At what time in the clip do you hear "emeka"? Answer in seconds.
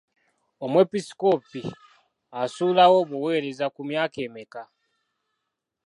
4.27-4.63